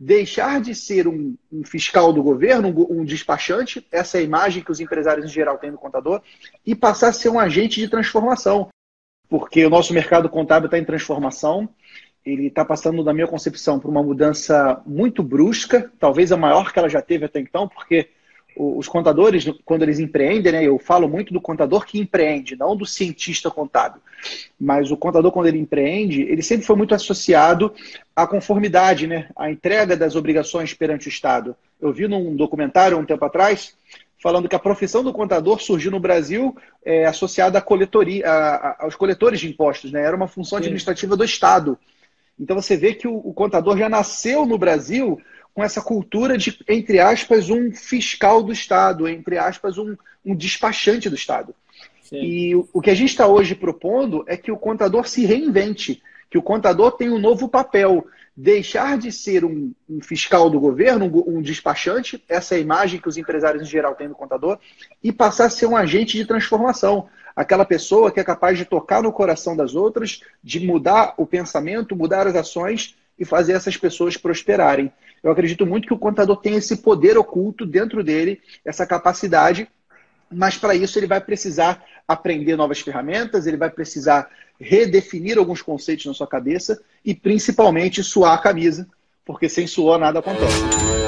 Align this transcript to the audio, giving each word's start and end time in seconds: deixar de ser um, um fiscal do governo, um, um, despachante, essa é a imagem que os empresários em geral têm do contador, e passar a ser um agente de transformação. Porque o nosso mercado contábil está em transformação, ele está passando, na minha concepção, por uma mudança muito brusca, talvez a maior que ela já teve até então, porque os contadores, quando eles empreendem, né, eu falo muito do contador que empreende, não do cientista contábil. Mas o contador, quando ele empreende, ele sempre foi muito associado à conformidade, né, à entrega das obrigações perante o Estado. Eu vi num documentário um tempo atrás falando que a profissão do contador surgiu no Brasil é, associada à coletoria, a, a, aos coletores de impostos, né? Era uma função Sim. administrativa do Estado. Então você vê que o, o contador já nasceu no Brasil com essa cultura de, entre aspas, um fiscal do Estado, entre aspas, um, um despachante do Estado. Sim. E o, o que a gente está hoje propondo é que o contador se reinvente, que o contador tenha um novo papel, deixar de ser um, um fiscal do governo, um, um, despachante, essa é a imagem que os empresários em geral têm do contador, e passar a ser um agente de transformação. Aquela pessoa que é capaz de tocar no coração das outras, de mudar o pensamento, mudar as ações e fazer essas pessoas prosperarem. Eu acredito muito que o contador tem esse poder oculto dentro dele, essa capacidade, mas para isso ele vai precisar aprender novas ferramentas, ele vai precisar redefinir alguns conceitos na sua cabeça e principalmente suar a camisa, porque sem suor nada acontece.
deixar 0.00 0.62
de 0.62 0.74
ser 0.74 1.06
um, 1.06 1.36
um 1.52 1.62
fiscal 1.62 2.10
do 2.10 2.22
governo, 2.22 2.68
um, 2.68 3.00
um, 3.00 3.04
despachante, 3.04 3.86
essa 3.92 4.16
é 4.16 4.22
a 4.22 4.24
imagem 4.24 4.64
que 4.64 4.72
os 4.72 4.80
empresários 4.80 5.26
em 5.26 5.28
geral 5.28 5.58
têm 5.58 5.70
do 5.70 5.76
contador, 5.76 6.22
e 6.64 6.74
passar 6.74 7.08
a 7.08 7.12
ser 7.12 7.28
um 7.28 7.38
agente 7.38 7.78
de 7.78 7.86
transformação. 7.86 8.68
Porque 9.28 9.64
o 9.64 9.70
nosso 9.70 9.92
mercado 9.92 10.30
contábil 10.30 10.68
está 10.68 10.78
em 10.78 10.84
transformação, 10.86 11.68
ele 12.24 12.46
está 12.46 12.64
passando, 12.64 13.04
na 13.04 13.12
minha 13.12 13.26
concepção, 13.26 13.78
por 13.78 13.90
uma 13.90 14.02
mudança 14.02 14.82
muito 14.86 15.22
brusca, 15.22 15.92
talvez 15.98 16.32
a 16.32 16.36
maior 16.36 16.72
que 16.72 16.78
ela 16.78 16.88
já 16.88 17.02
teve 17.02 17.26
até 17.26 17.38
então, 17.38 17.68
porque 17.68 18.08
os 18.60 18.86
contadores, 18.86 19.50
quando 19.64 19.82
eles 19.82 19.98
empreendem, 19.98 20.52
né, 20.52 20.64
eu 20.64 20.78
falo 20.78 21.08
muito 21.08 21.32
do 21.32 21.40
contador 21.40 21.86
que 21.86 21.98
empreende, 21.98 22.56
não 22.56 22.76
do 22.76 22.84
cientista 22.84 23.50
contábil. 23.50 24.02
Mas 24.60 24.90
o 24.90 24.96
contador, 24.96 25.32
quando 25.32 25.46
ele 25.46 25.58
empreende, 25.58 26.22
ele 26.22 26.42
sempre 26.42 26.66
foi 26.66 26.76
muito 26.76 26.94
associado 26.94 27.72
à 28.14 28.26
conformidade, 28.26 29.06
né, 29.06 29.28
à 29.34 29.50
entrega 29.50 29.96
das 29.96 30.14
obrigações 30.14 30.74
perante 30.74 31.08
o 31.08 31.08
Estado. 31.08 31.56
Eu 31.80 31.92
vi 31.92 32.06
num 32.06 32.36
documentário 32.36 32.98
um 32.98 33.04
tempo 33.04 33.24
atrás 33.24 33.74
falando 34.22 34.48
que 34.48 34.54
a 34.54 34.58
profissão 34.58 35.02
do 35.02 35.14
contador 35.14 35.60
surgiu 35.62 35.90
no 35.90 35.98
Brasil 35.98 36.54
é, 36.84 37.06
associada 37.06 37.58
à 37.58 37.62
coletoria, 37.62 38.28
a, 38.28 38.54
a, 38.54 38.76
aos 38.84 38.94
coletores 38.94 39.40
de 39.40 39.48
impostos, 39.48 39.90
né? 39.90 40.02
Era 40.02 40.14
uma 40.14 40.28
função 40.28 40.58
Sim. 40.58 40.64
administrativa 40.64 41.16
do 41.16 41.24
Estado. 41.24 41.78
Então 42.38 42.60
você 42.60 42.76
vê 42.76 42.92
que 42.92 43.08
o, 43.08 43.16
o 43.16 43.32
contador 43.32 43.78
já 43.78 43.88
nasceu 43.88 44.44
no 44.44 44.58
Brasil 44.58 45.18
com 45.54 45.64
essa 45.64 45.80
cultura 45.80 46.38
de, 46.38 46.58
entre 46.68 46.98
aspas, 47.00 47.50
um 47.50 47.72
fiscal 47.72 48.42
do 48.42 48.52
Estado, 48.52 49.08
entre 49.08 49.36
aspas, 49.36 49.78
um, 49.78 49.96
um 50.24 50.34
despachante 50.34 51.08
do 51.08 51.16
Estado. 51.16 51.54
Sim. 52.02 52.16
E 52.16 52.56
o, 52.56 52.68
o 52.72 52.80
que 52.80 52.90
a 52.90 52.94
gente 52.94 53.10
está 53.10 53.26
hoje 53.26 53.54
propondo 53.54 54.24
é 54.26 54.36
que 54.36 54.50
o 54.50 54.56
contador 54.56 55.06
se 55.06 55.24
reinvente, 55.24 56.02
que 56.30 56.38
o 56.38 56.42
contador 56.42 56.92
tenha 56.92 57.12
um 57.12 57.18
novo 57.18 57.48
papel, 57.48 58.06
deixar 58.36 58.96
de 58.96 59.12
ser 59.12 59.44
um, 59.44 59.72
um 59.88 60.00
fiscal 60.00 60.48
do 60.48 60.58
governo, 60.58 61.04
um, 61.06 61.38
um, 61.38 61.42
despachante, 61.42 62.22
essa 62.28 62.54
é 62.54 62.58
a 62.58 62.60
imagem 62.60 63.00
que 63.00 63.08
os 63.08 63.16
empresários 63.16 63.62
em 63.62 63.66
geral 63.66 63.94
têm 63.94 64.08
do 64.08 64.14
contador, 64.14 64.58
e 65.02 65.12
passar 65.12 65.46
a 65.46 65.50
ser 65.50 65.66
um 65.66 65.76
agente 65.76 66.16
de 66.16 66.24
transformação. 66.24 67.08
Aquela 67.34 67.64
pessoa 67.64 68.10
que 68.10 68.18
é 68.18 68.24
capaz 68.24 68.56
de 68.56 68.64
tocar 68.64 69.02
no 69.02 69.12
coração 69.12 69.56
das 69.56 69.74
outras, 69.74 70.20
de 70.42 70.60
mudar 70.60 71.14
o 71.16 71.26
pensamento, 71.26 71.96
mudar 71.96 72.26
as 72.26 72.34
ações 72.34 72.96
e 73.20 73.24
fazer 73.26 73.52
essas 73.52 73.76
pessoas 73.76 74.16
prosperarem. 74.16 74.90
Eu 75.22 75.30
acredito 75.30 75.66
muito 75.66 75.86
que 75.86 75.92
o 75.94 75.98
contador 75.98 76.38
tem 76.38 76.56
esse 76.56 76.78
poder 76.78 77.18
oculto 77.18 77.66
dentro 77.66 78.02
dele, 78.02 78.40
essa 78.64 78.86
capacidade, 78.86 79.68
mas 80.32 80.56
para 80.56 80.74
isso 80.74 80.98
ele 80.98 81.06
vai 81.06 81.20
precisar 81.20 81.84
aprender 82.08 82.56
novas 82.56 82.80
ferramentas, 82.80 83.46
ele 83.46 83.58
vai 83.58 83.68
precisar 83.68 84.30
redefinir 84.58 85.38
alguns 85.38 85.60
conceitos 85.60 86.06
na 86.06 86.14
sua 86.14 86.26
cabeça 86.26 86.80
e 87.04 87.14
principalmente 87.14 88.02
suar 88.02 88.34
a 88.34 88.38
camisa, 88.38 88.88
porque 89.24 89.48
sem 89.48 89.66
suor 89.66 89.98
nada 89.98 90.20
acontece. 90.20 90.99